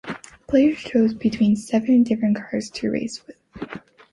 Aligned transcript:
Players 0.47 0.79
chose 0.79 1.13
between 1.13 1.55
seven 1.55 2.01
different 2.01 2.35
cars 2.35 2.71
to 2.71 2.89
race 2.89 3.21
with. 3.27 3.37